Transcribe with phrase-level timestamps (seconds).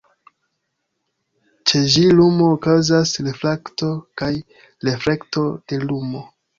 [1.71, 3.93] Ĉe ĝi lumo okazas refrakto
[4.23, 4.35] kaj
[4.91, 6.31] reflekto de lumo.